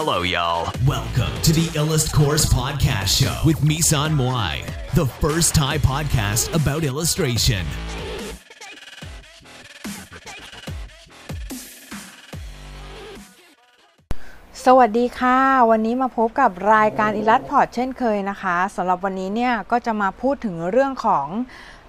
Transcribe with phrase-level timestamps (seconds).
[0.00, 0.62] Hello, y'all.
[0.94, 4.54] Welcome to the Illust Course Podcast Show with Misan Moai,
[4.94, 7.64] the first Thai podcast about illustration.
[14.64, 15.38] สวัสดีค่ะ
[15.70, 21.26] วันนี้มาพบกับรายการอิลัสพอร์ตเช่นเคยนะคะสำหรับวันนี้เนี่ยก็จะมาพูดถึงเรื่องของ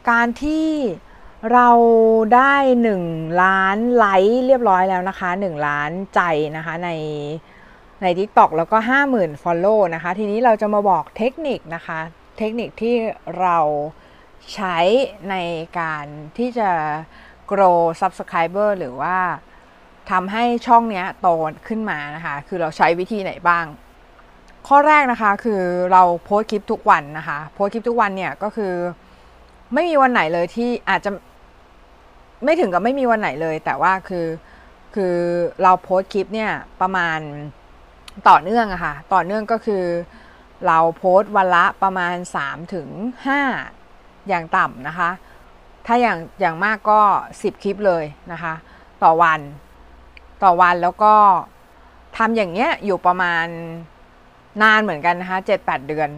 [0.09, 0.67] การที่
[1.51, 1.69] เรา
[2.35, 2.55] ได้
[2.97, 6.21] 1 ล้านไลค์เรียบร้อยแล้วนะคะ 1 ล้านใจ
[6.55, 6.91] นะคะใน
[8.01, 8.77] ใน TikTok แล้วก็
[9.11, 11.99] 50,000 Follow นะคะ ทีนี้เราจะมาบอกเทคนิคนะคะ
[12.37, 12.95] เทคนิคที่
[13.39, 13.57] เรา
[14.53, 14.77] ใช้
[15.29, 15.35] ใน
[15.79, 16.05] การ
[16.37, 16.69] ที่จะ
[17.51, 19.17] grow subscriber หรือว่า
[20.11, 21.27] ทำให้ช่องเนี้ยโต
[21.67, 23.65] ขึ้นมานะคะ คือเราใช้วิธีไหนบ้าง
[24.67, 28.73] ข้อแรกนะคะคือเราโพสคลิปทุกวันนะคะ โพสคลิปทุกวันเนี่ยก็คือ
[29.73, 31.11] ไม่มีวันไหนเลยที่อาจจะ
[32.43, 34.27] ไม่ถึงกับไม่มีวันไหนเลย แต่ว่าคือ
[34.95, 35.15] คือ
[35.61, 37.19] เราโพสคลิปเนี่ยประมาณ
[38.29, 39.83] ต่อเนื่องอะค่ะ ต่อเนื่องก็คือ
[40.67, 42.87] เราโพสวันละประมาณ 3 ถึง
[43.57, 45.09] 5 อย่างต่ำนะคะ
[45.85, 47.01] ถ้าอย่างอย่างมากก็
[47.33, 48.53] 10 คลิปเลยนะคะ
[49.03, 49.39] ต่อวัน
[50.43, 51.13] ต่อวันแล้วก็
[52.17, 53.45] ทำอย่างเงี้ยอยู่ประมาณ
[54.61, 56.09] นานเหมือนกันนะคะเจ็ดแปดเดือน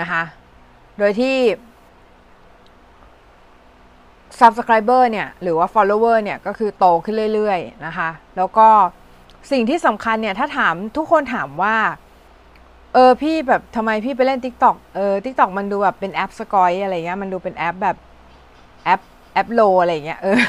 [0.00, 0.22] นะคะ
[0.98, 1.36] โดยที่
[4.40, 8.68] subscriber เนี่ย หรือว่า follower เนี่ย ก็คือโตขึ้นเรื่อย ๆ นะคะ แล้วก็
[9.50, 11.76] สิ่งที่สำคัญเนี่ยถ้าถามทุกคนถามว่า
[12.94, 17.96] เออพี่แบบทำไมพี่ไปเล่น TikTok เออ TikTok มันดูแบบเป็นแอปสกอยอะไรเงี้ยมันดูเป็นแอปแบบ
[18.84, 19.00] แอป
[19.34, 20.40] แอปโลอะไรเงี้ยเออ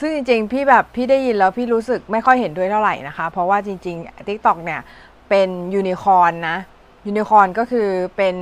[0.00, 4.80] ซึ่งจริง ๆ พี่แบบพี่ได้ยินแล้วพี่รู้สึกไม่ค่อยเห็นด้วยเท่าไหร่นะคะ เพราะว่าจริง ๆ TikTok เนี่ย
[5.28, 6.58] เป็นยูนิคอนนะ
[7.06, 8.36] ยูนิคอนก็คือเป็น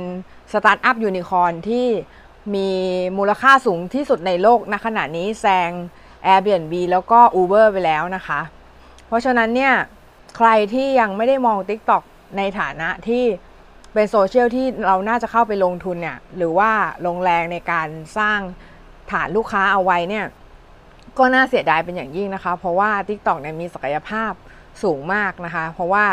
[0.53, 1.87] สตาร์ทอัพยูนิคอนที่
[2.55, 2.69] มี
[3.17, 5.69] มูลค่าสูงที่สุดในโลกณขณะนี้แซง
[6.27, 8.39] Airbnb แล้วก็ Uber ไปแล้วนะคะ
[9.07, 9.73] เพราะฉะนั้นเนี่ย
[10.37, 12.03] ใครที่ยังไม่ได้มอง TikTok
[12.37, 13.23] ในฐานะที่
[13.93, 16.71] เป็นโซเชียลที่เราน่าจะเข้าไปลงทุนเนี่ยหรือว่า
[17.05, 18.39] ลงแรงในการสร้าง
[19.11, 20.25] ฐานลูกค้าเอาไว้เนี่ย
[21.17, 24.31] ก็น่าเสียดายเป็นอย่างยิ่งนะคะ เพราะว่า TikTok เนี่ยมีศักยภาพ
[24.83, 26.05] สูงมากนะคะ เพราะว่า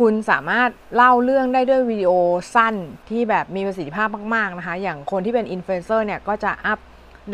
[0.00, 2.12] คุณสามารถเล่าเรื่องได้ด้วยวิดีโอ
[2.54, 2.74] สั้น
[3.10, 6.78] ที่แบบมีประสิทธิภาพมาก ๆนะคะ อย่างคนที่เป็นอินฟลูเอนเซอร์เนี่ยก็จะอัพ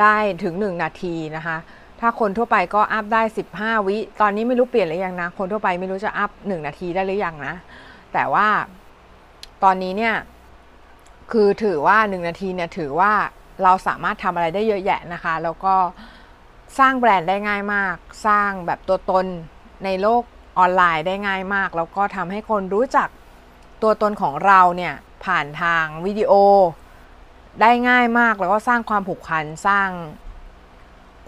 [0.00, 1.56] ได้ถึง 1 นาทีนะคะ
[2.00, 3.22] ถ้าคนทั่วไปก็อัพได้
[3.56, 7.54] 15 วิ ตอนนี้ไม่รู้เปลี่ยนหรือยังนะ คนทั่วไปไม่รู้จะอัพ 1 นาทีได้หรือยังนะ
[8.12, 8.48] แต่ว่า
[9.62, 10.14] ตอนนี้เนี่ย
[11.32, 13.12] คือถือว่า 1 นาทีเนี่ยถือว่า
[13.62, 15.74] เราสามารถทำอะไรได้เยอะแยะนะคะ แล้วก็
[16.78, 17.96] สร้างแบรนด์ได้ง่ายมาก
[18.26, 19.26] สร้างแบบตัวตน
[19.84, 20.22] ในโลก
[20.58, 23.08] ออนไลน์ได้ง่ายมาก แล้วก็ทำให้คนรู้จัก
[23.82, 24.94] ตัวตนของเราเนี่ย
[25.24, 26.32] ผ่านทางวิดีโอ
[27.60, 29.88] ได้ง่ายมาก แล้วก็สร้างความผูกพันสร้าง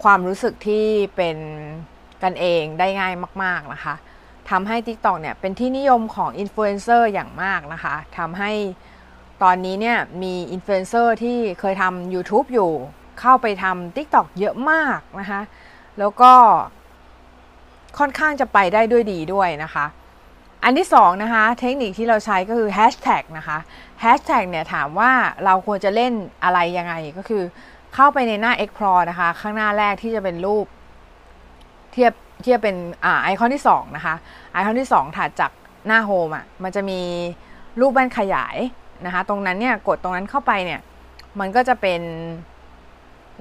[0.03, 1.37] ความรู้สึกที่เป็น
[2.23, 3.95] กันเองได้ง่ายมาก ๆนะคะ
[4.49, 8.51] ทำให้ TikTok เนี่ยเป็นที่นิยมของอินฟลูเอนเซอร์อย่างมากนะคะทำให้
[9.43, 12.71] ตอนนี้เนี่ยมีอินฟลูเอนเซอร์ที่เคยทำ YouTube อยู่
[13.19, 15.41] เข้าไปทำ TikTok เยอะมากนะคะ
[15.99, 16.33] แล้วก็
[17.99, 19.85] ค่อนข้างจะไปได้ด้วยดีด้วยนะคะ
[20.63, 23.57] อันที่สองนะคะเทคนิคที่เราใช้ก็คือ Hashtag นะคะ
[24.03, 25.11] Hashtag เนี่ยถามว่า
[25.45, 27.43] เราควรจะเล่นอะไรยังไงก็คือ
[27.95, 30.65] เข้าไปในหน้า Explore นะคะ ข้างหน้าแรกที่จะเป็นรูป
[31.91, 34.15] เทียบเทียบเป็นอ่าไอคอนที่ 2 นะคะ
[34.51, 35.51] ไอคอนที่ 2 ถัดจาก
[35.87, 36.99] หน้าโฮมอะมันจะมี
[37.79, 38.57] รูปแว่นขยาย
[39.05, 40.81] นะคะ ตรงนั้นเนี่ยกดตรงนั้นเข้าไปเนี่ย
[41.39, 42.01] มันก็จะเป็น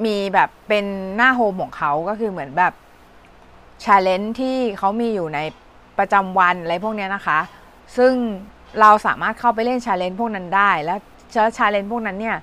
[0.05, 0.84] มีแบบเป็น
[1.17, 2.73] หน้า home ของเขาก็คือเหมือนแบบ
[3.84, 5.39] challenge ที่เขามีอยู่ใน
[5.99, 7.39] ประจำวันอะไรพวกนี้นะคะ
[7.97, 8.13] ซึ่ง
[8.81, 10.99] เราสามารถเข้าไปเล่น challenge พวกนั้นได้ แล้ว
[11.56, 12.37] challenge พวกนั้นเนี่ย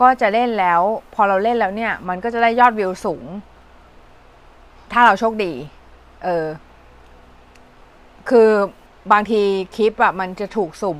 [0.00, 0.80] ก็จะเล่นแล้ว
[1.14, 3.24] พอเราเล่นแล้วเนี่ย มันก็จะได้ยอดวิวสูง
[4.92, 5.52] ถ้าเราโชคดี
[6.24, 6.46] เออ
[8.30, 8.50] คือ
[9.12, 9.40] บางที
[9.76, 10.98] คลิปอะมันจะถูกสุ่ม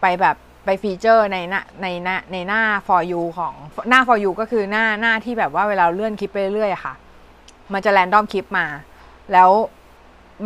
[0.00, 3.54] ไปแบบไป feature ในหน้าในหน้าในหน้า for you ของ
[3.88, 6.94] หน้า for you ก็คือหน้าหน้าที่แบบว่าเวลาเลื่อนคลิปไปเรื่อยๆค่ะ
[7.72, 8.66] มันจะ random คลิปมา
[9.32, 9.50] แล้ว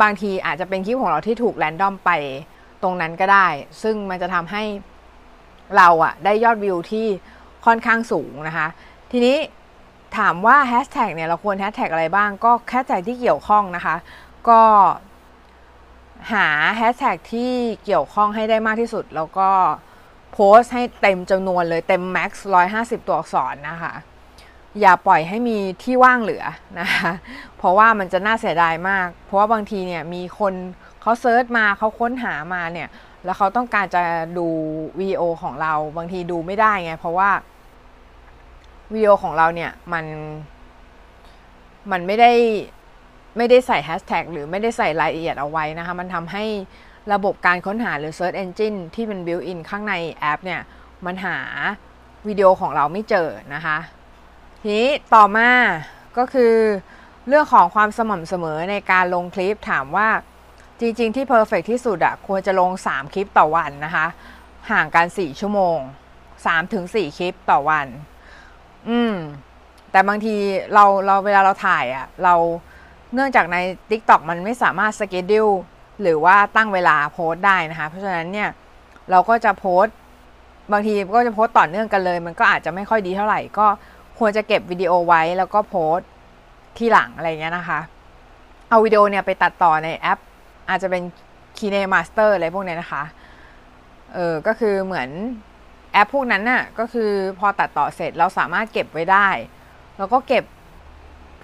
[0.01, 2.11] บางทีอาจจะเป็นคลิปของเราที่ถูก random ไป
[2.83, 3.47] ตรงนั้นก็ได้
[3.83, 4.63] ซึ่งมันจะทำให้
[5.77, 7.07] เราอะได้ยอดวิวที่
[7.67, 8.67] ค่อนข้างสูงนะคะ
[9.11, 9.37] ทีนี้
[10.17, 13.95] ถามว่าแฮชแท็กเนี่ยเราควรแฮชแท็กอะไรบ้าง ก็แฮชแท็กที่เกี่ยวข้องนะคะ
[14.49, 14.61] ก็
[16.33, 17.51] หาแฮชแท็กที่
[17.85, 19.49] เกี่ยวข้องให้ได้มากที่สุด แล้วก็
[20.33, 23.93] โพสต์ให้เต็มจำนวนเลยเต็ม max ร้อยห้าสิบตัวอักษรนะคะ
[24.79, 26.43] อย่าปล่อยให้มีที่ว่างเหลือ
[26.79, 27.11] นะคะ
[27.57, 30.53] เพราะว่ามันจะน่าเสียดายมาก เพราะว่าบางทีเนี่ยมีคน
[31.01, 32.89] เขา search มาเขาค้นหามาเนี่ย
[33.25, 34.03] แล้วเขาต้องการจะ
[34.37, 34.47] ดู
[34.99, 37.29] วิดีโอของเราบางทีดูไม่ได้ไง เพราะว่า
[38.93, 40.05] วิดีโอของเราเนี่ยมัน
[41.91, 42.31] มันไม่ได้
[43.37, 46.43] ไม่ได้ใส่แฮชแท็กหรือไม่ได้ใส่รายละเอียดเอาไว้นะคะ มันทำให้
[47.13, 50.61] ระบบการค้นหาหรือ Search Engine ที่เป็น built-in ข้างในแอปเนี่ย
[51.05, 51.37] มันหา
[52.27, 53.77] วิดีโอของเราไม่เจอนะคะ
[54.61, 55.49] ทีนี้ต่อมา
[56.17, 56.53] ก็คือ
[57.27, 60.09] เรื่องของความสม่ำเสมอในการลงคลิปถามว่า
[60.79, 64.05] จริง ๆ ที่ perfect ที่สุดอะควรจะลง 3 คลิปต่อวันนะคะ
[64.71, 65.77] ห่างกัน 4 ชั่วโมง
[66.47, 67.87] 3-4 คลิปต่อวัน
[68.89, 69.15] อืม
[69.91, 70.35] แต่บางที
[70.73, 72.33] เราเราเวลาเราถ่ายอะเรา
[73.13, 73.57] เนื่องจากใน
[73.89, 75.47] TikTok มันไม่สามารถสเกจดิล
[76.01, 78.49] หรือว่าตั้งเวลาโพสได้นะคะ เพราะฉะนั้นเนี่ย
[79.11, 79.85] เราก็จะโพส
[80.71, 83.67] บางทีก็จะโพสต่อเนื่องกันเลย มันก็อาจจะไม่ค่อยดีเท่าไหร่ ก็
[84.19, 85.97] ควรจะเก็บวิดีโอไว้แล้วก็โพส
[86.77, 87.79] ที่หลังอะไรเงี้ยนะคะ
[88.69, 90.19] เอาวิดีโอเนี่ยไปตัดต่อในแอป
[90.69, 91.03] อาจจะเป็น
[91.57, 93.03] KineMaster อะไรพวกเนี้ยนะคะ
[94.13, 95.09] เออ ก็คือเหมือน
[95.91, 99.27] แอปพวกนั้นน่ะก็คือพอตัดต่อเสร็จเราสามารถเก็บไว้ได้
[99.97, 100.43] แล้วก็เก็บ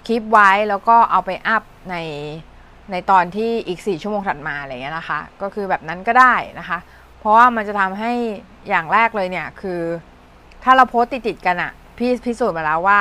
[0.06, 1.96] คลิปไว้แล้วก็เอาไปอัพใน
[2.90, 6.78] ในตอนที่อีก 4 ชั่วโมงถัดมาอะไรเงี้ยนะคะ ก็คือแบบนั้นก็ได้นะคะ
[7.18, 8.12] เพราะว่ามันจะทำให้
[8.68, 9.80] อย่างแรกเลยเนี่ยคือ
[10.62, 13.00] ถ้าเราโพสต์ติดๆกันอะพี่พิสูจน์มาแล้วว่า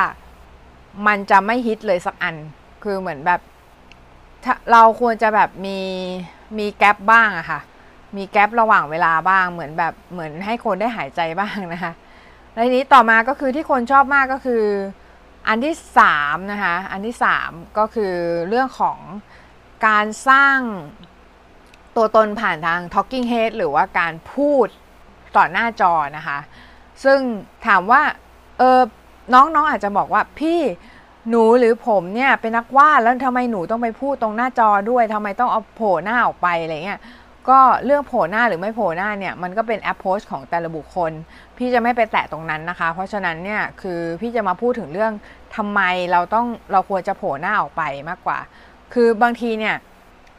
[1.07, 2.36] มันจะไม่ฮิตเลยสักอัน
[2.84, 3.42] คือเหมือนแบบ
[4.72, 5.80] เราควรจะแบบมี
[6.57, 7.60] มีแกลบบ้างอะค่ะ
[8.18, 11.92] มีแกลบระหว่างเวลาบ้างเหมือนแบบเหมือนให้คนได้หายใจบ้างนะคะ
[12.54, 14.63] แล้วทีนี้ต่อมาก็คือที่คนชอบมากก็คือ
[15.48, 18.13] อันที่สามนะคะอันที่สามก็คือ
[18.50, 19.00] เรื่องของ
[19.88, 20.60] การสร้าง
[21.95, 24.68] ตัวตนผ่านทาง talking head หรือว่าการพูด
[25.38, 26.39] ต่อหน้าจอนะคะ
[27.04, 27.19] ซึ่ง
[27.68, 28.01] ถามว่า
[28.57, 28.80] เออ
[29.33, 30.60] น้องๆออาจจะบอกว่าพี่
[31.30, 37.00] หนูหรือผมเนี่ยเป็นนักวาดแล้วทำไมหนูต้องไปพูดตรงหน้าจอด้วยทำไมต้องเอาโผล่หน้าออกไปอะไรเงี้ย
[37.50, 41.12] ก็เรื่องโผล่หน้าหรือไม่โผล่หน้าเนี่ยมันก็เป็น approach ของแต่ละบุคคล
[41.57, 45.13] พี่จะไม่ไปแตะตรงนั้นนะคะ เพราะฉะนั้นเนี่ยคือพี่จะมาพูดถึงเรื่อง
[45.56, 45.81] ทำไม
[46.12, 48.40] เราต้องเราควรจะโผล่หน้าออกไปมากกว่า
[48.94, 49.75] คือบางทีเนี่ย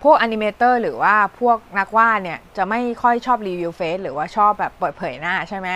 [0.02, 5.68] พวก animator หรือว่าพวกนักวาดเนี่ยจะไม่ค่อยชอบ reveal face หรือว่าชอบแบบเปิดเผยหน้าใช่ไหม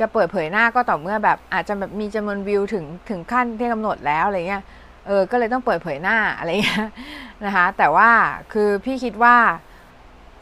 [0.00, 4.62] จะเปิดเผยหน้าก็ต่อเมื่อแบบอาจจะแบบมีจำนวนวิวถึงถึงขั้นที่กำหนดแล้วอะไรเงี้ย
[5.06, 6.86] เออก็เลยต้องเปิดเผยหน้าอะไรเงี้ย
[7.44, 8.10] นะคะแต่ว่า
[8.52, 9.36] คือพี่คิดว่า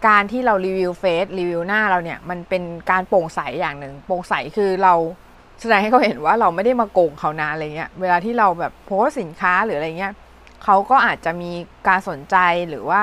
[0.06, 4.94] การที่เรารีวิวเฟซรีวิวหน้าเราเนี่ยมันเป็นการโปร่งใสอย่างหนึ่งโปร่งใสคือเรา
[5.60, 10.12] แสดงให้เขาเห็นว่าเราไม่ได้มาโกงเขานะอะไรเงี้ยเวลาที่เราแบบโพสสินค้าหรืออะไรเงี้ย
[10.64, 11.50] เขาก็อาจจะมี
[11.88, 12.36] การสนใจ
[12.68, 13.00] หรือว่า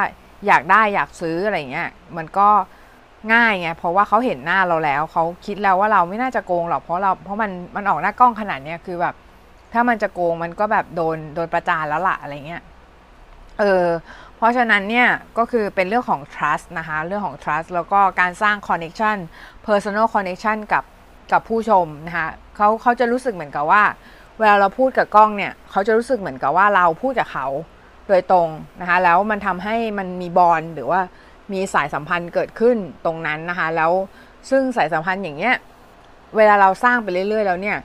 [0.48, 2.50] อยากได้อยากซื้ออะไรเงี้ยมันก็
[3.34, 9.16] ง่ายไงเพราะว่าเขาเห็นหน้าเราแล้วเขาคิดแล้วว่าเราไม่น่าจะโกงหรอกเพราะเราเพราะมันมันออกหน้ากล้องขนาดเนี้ยคือแบบ
[9.74, 12.62] ถ้ามันจะโกงมันก็แบบโดนโดนประจานแล้วล่ะอะไรเงี้ย
[13.60, 13.86] เออ
[14.38, 15.08] เพราะฉะนั้นเนี่ย
[15.38, 19.18] ก็คือเป็นเรื่องของ trust นะคะเรื่องของ trust แล้วก็การสร้าง connection
[19.66, 20.84] personal connection กับ
[21.32, 23.84] กับผู้ชมนะคะเขาเขาจะรู้สึกเหมือนกับว่า
[24.40, 27.48] เวลาเราพูดกับกล้องเนี่ยเขาจะรู้สึกเหมือนกับว่าเราพูดกับเขา
[28.08, 28.50] โดยตรง
[28.82, 31.02] นะคะแล้วมันทำให้มันมีบอลหรือว่า
[31.54, 33.92] มีสายสัมพันธ์เกิดขึ้นตรงนั้นนะคะแล้ว
[34.50, 35.56] ซึ่งสายสัมพันธ์อย่างเงี้ย
[36.38, 37.78] เวลาเราสร้างไปเรื่อยๆ แล้วเนี่ย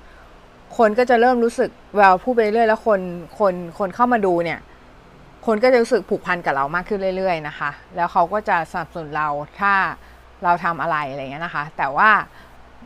[0.78, 3.00] คนก็จะเริ่มรู้สึกเวลาพูดไปเรื่อยแล้วคน
[3.38, 4.58] คนคนเข้ามาดูเนี่ย
[5.46, 9.28] คนก็จะรู้สึกผูกพันกับเรามากขึ้นเรื่อย ๆ นะคะ แล้วเขาก็จะสนับสนุนเรา
[9.60, 9.75] ถ้า
[10.44, 12.10] เราทำอะไรอะไรเงี้ยนะคะ แต่ว่า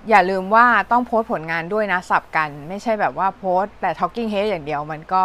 [0.09, 5.25] อย่าลืมว่าต้องโพสผลงานด้วยนะสับกัน ไม่ใช่แบบว่าโพสแต่ talking head อย่างเดียวมันก็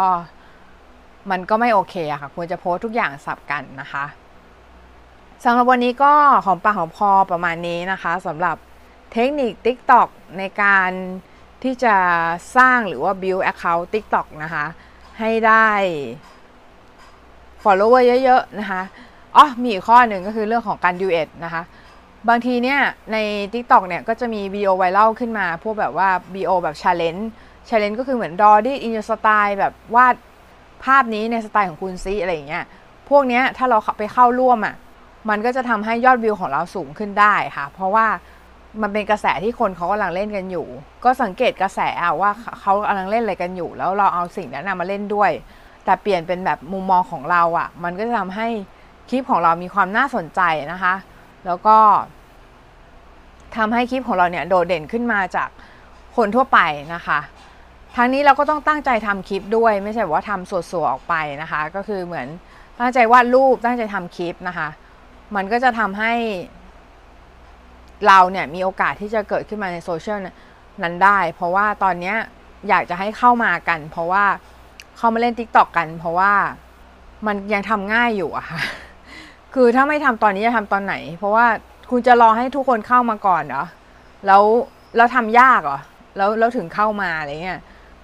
[1.30, 4.04] มันก็ไม่โอเคอะค่ะ ควรจะโพสทุกอย่างสับกันนะคะ
[5.44, 6.12] สำหรับวันนี้ก็
[6.44, 8.56] หอมปากหอมคอประมาณนี้นะคะสำหรับ
[9.12, 10.90] เทคนิค TikTok ในการ
[11.62, 11.96] ที่จะ
[12.56, 14.66] สร้างหรือว่า build account TikTok นะคะ
[15.20, 15.70] ให้ได้
[17.62, 18.82] follower เยอะๆนะคะ
[19.36, 21.62] อ๋อมีอีกข้อหนึ่งก็คือเรื่องของการ duet นะคะ
[22.28, 22.80] บางทีเนี่ย
[23.12, 23.16] ใน
[23.52, 27.22] TikTok เนี่ยก็จะมีวิดีโอไวรัลขึ้นมา พวกแบบว่าวิดีโอแบบ challenge
[27.68, 30.14] challenge ก็คือเหมือน draw it in your style แบบวาด
[30.84, 32.64] ภาพนี้ในสไตล์ของคุณซิอะไรอย่างเงี้ย
[33.08, 34.74] พวกเนี้ยถ้าเราไปเข้าร่วมอะ่ะ
[35.28, 38.06] มันก็จะทำให้ยอดวิวของเราสูงขึ้นได้ค่ะ เพราะว่า
[38.82, 40.66] มันเป็นกระแสที่คนเขากำลังเล่นกันอยู่
[41.04, 41.80] ก็สังเกตกระแส
[42.20, 45.30] ว่าเขากำลังเล่นอะไรกันอยู่ แล้วเราเอาสิ่งนั้นมาเล่นด้วย
[45.84, 48.48] แต่เปลี่ยนเป็นแบบมุมมองของเราอะ่ะ มันก็จะทำให้
[49.08, 50.40] คลิปของเรามีความน่าสนใจ
[50.72, 50.94] นะคะ
[51.46, 51.76] แล้วก็
[53.56, 55.48] ทำให้คลิปของเราเนี่ยโดดเด่นขึ้นมาจาก
[56.16, 56.58] คนทั่วไป
[56.94, 57.18] นะคะ
[57.96, 62.26] ทั้งนี้เราก็ต้องตั้งใจทำคลิปด้วย ไม่ใช่ว่าทำสวดๆออกไปนะคะ ก็คือเหมือน
[62.78, 64.68] ตั้งใจวาดรูปตั้งใจทำคลิปนะคะ
[65.36, 66.12] มันก็จะทำให้
[68.06, 70.18] เราเนี่ยมีโอกาสที่จะเกิดขึ้นมาในโซเชียล
[70.82, 72.14] นั้นได้ เพราะว่าตอนนี้
[72.68, 74.24] อยากจะให้เข้ามากัน เพราะว่า
[75.00, 76.32] เขามาเล่น t ิ k t o k กัน เพราะว่า
[77.26, 78.60] มันยังทำง่ายอยู่อะค่ะ
[79.54, 81.46] คือถ้าไม่ทำตอนนี้จะทำตอนไหน เพราะว่า
[81.90, 83.64] คุณจะรอให้ทุกคนเข้ามาก่อนเหรอ
[84.26, 84.42] แล้ว
[84.96, 85.78] แล้วทำยากเหรอ
[86.16, 87.60] แล้วแล้วถึงเข้ามาอะไรเงี้ย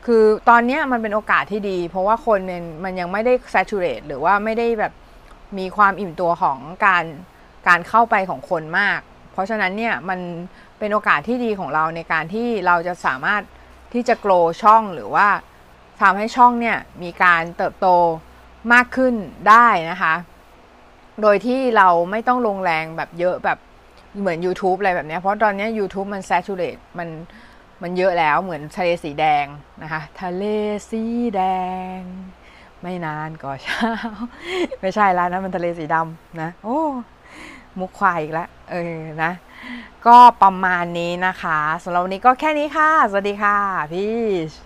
[0.07, 4.93] คือตอนนี้มันเป็นโอกาสที่ดี เพราะว่าคนมันมันยังไม่ได้ saturate หรือว่าไม่ได้แบบ
[5.59, 7.05] มีความอิ่มตัวของการ
[7.69, 9.01] การเข้าไปของคนมาก
[9.33, 10.21] เพราะฉะนั้นเนี่ยมัน
[10.79, 13.43] เป็นโอกาสที่ดีของเราในการที่เราจะสามารถ
[13.93, 15.27] ที่จะโกลช่องหรือว่า
[16.01, 17.89] ทำให้ช่องเนี่ยมีการเติบโต
[18.73, 19.15] มากขึ้น
[19.49, 20.15] ได้นะคะ
[21.23, 23.59] โดยที่เราไม่ต้องลงแรงแบบเยอะแบบ
[24.21, 27.09] เหมือน YouTube อะไรแบบนี้ เพราะตอนนี้ YouTube มัน saturate มัน
[27.83, 29.47] มันเยอะแล้วเหมือนทะเลสีแดง
[29.83, 30.45] นะคะ ทะเล
[30.91, 31.03] สี
[31.37, 31.43] แด
[31.97, 31.99] ง
[32.83, 33.91] ไม่นานก็เช้า
[34.81, 36.81] ไม่ใช่แล้วนะมันทะเลสีดำนะ โอ้
[37.79, 39.33] มุกควายอีกแล้วเออนะ
[40.07, 43.57] ก็ประมาณนี้นะคะสำหรับวันนี้ก็แค่นี้ค่ะ สวัสดีค่ะ
[43.93, 44.66] พี่